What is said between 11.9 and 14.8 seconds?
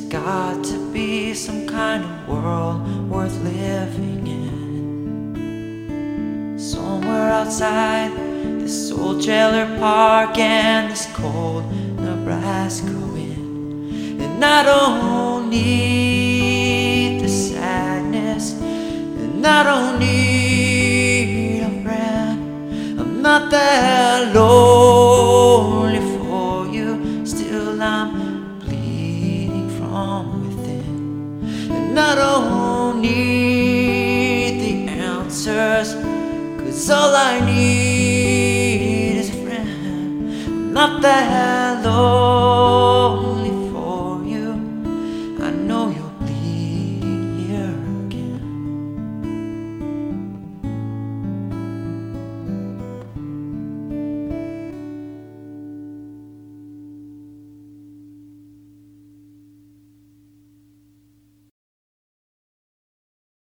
Nebraska wind. And I